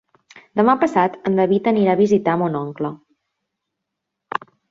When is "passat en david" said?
0.83-1.69